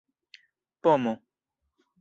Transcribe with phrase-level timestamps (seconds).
[0.81, 1.13] pomo